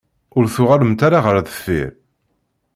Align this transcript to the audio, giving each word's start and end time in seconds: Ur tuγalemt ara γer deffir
Ur 0.37 0.43
tuγalemt 0.53 1.01
ara 1.07 1.19
γer 1.25 1.37
deffir 1.45 1.89